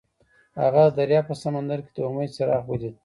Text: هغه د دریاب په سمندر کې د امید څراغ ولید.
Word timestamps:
هغه 0.61 0.83
د 0.89 0.93
دریاب 0.97 1.25
په 1.29 1.35
سمندر 1.43 1.79
کې 1.85 1.91
د 1.95 1.99
امید 2.09 2.29
څراغ 2.35 2.63
ولید. 2.67 2.95